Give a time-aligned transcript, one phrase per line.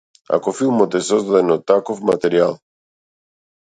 [0.37, 2.61] Ако филмот е создаден од таков материјал.